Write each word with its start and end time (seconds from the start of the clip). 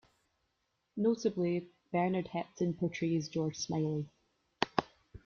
Notably, 0.97 1.67
Bernard 1.91 2.29
Hepton 2.33 2.75
portrays 2.75 3.29
George 3.29 3.55
Smiley. 3.59 4.07